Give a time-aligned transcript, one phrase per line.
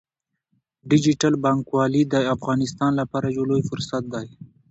[0.89, 4.27] ډیجیټل بانکوالي د افغانستان لپاره یو لوی فرصت دی۔